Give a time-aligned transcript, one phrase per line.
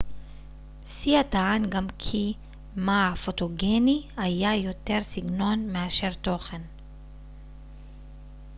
[0.85, 2.33] סייה טען גם כי
[2.75, 6.61] מא הפוטוגני היה יותר סגנון מאשר תוכן